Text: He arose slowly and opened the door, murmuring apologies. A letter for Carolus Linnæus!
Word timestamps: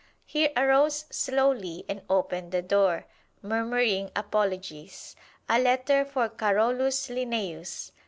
He 0.25 0.49
arose 0.57 1.05
slowly 1.11 1.85
and 1.87 2.01
opened 2.09 2.51
the 2.51 2.63
door, 2.63 3.05
murmuring 3.43 4.09
apologies. 4.15 5.15
A 5.47 5.59
letter 5.59 6.05
for 6.05 6.27
Carolus 6.27 7.07
Linnæus! 7.07 7.91